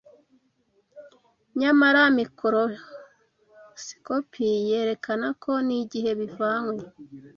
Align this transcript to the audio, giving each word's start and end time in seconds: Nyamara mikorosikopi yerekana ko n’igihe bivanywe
Nyamara 1.59 2.01
mikorosikopi 2.17 4.47
yerekana 4.69 5.27
ko 5.41 5.51
n’igihe 5.67 6.09
bivanywe 6.19 6.75